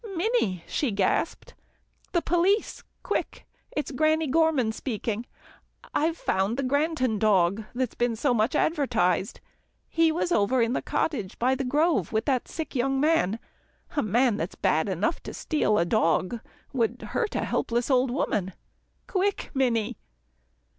"Minnie," 0.15 0.63
she 0.65 0.89
gasped, 0.89 1.53
"the 2.11 2.23
police, 2.23 2.83
quick, 3.03 3.45
it's 3.71 3.91
Granny 3.91 4.25
Gorman 4.25 4.71
speaking. 4.71 5.27
I've 5.93 6.17
found 6.17 6.57
the 6.57 6.63
Granton 6.63 7.19
dog 7.19 7.65
that's 7.75 7.93
been 7.93 8.15
so 8.15 8.33
much 8.33 8.55
advertised. 8.55 9.41
He 9.87 10.11
was 10.11 10.31
over 10.31 10.59
in 10.59 10.73
the 10.73 10.81
cottage 10.81 11.37
by 11.37 11.53
the 11.53 11.63
grove 11.63 12.11
with 12.11 12.25
the 12.25 12.41
sick 12.45 12.73
young 12.73 12.99
man. 12.99 13.37
A 13.95 14.01
man 14.01 14.37
that's 14.37 14.55
bad 14.55 14.89
enough 14.89 15.21
to 15.21 15.35
steal 15.35 15.77
a 15.77 15.85
dog, 15.85 16.39
would 16.73 17.09
hurt 17.09 17.35
a 17.35 17.43
helpless 17.45 17.91
old 17.91 18.09
woman 18.09 18.53
quick, 19.05 19.51
Minnie." 19.53 19.97